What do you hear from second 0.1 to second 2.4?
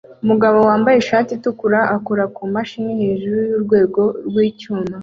Umugabo wambaye ishati itukura akora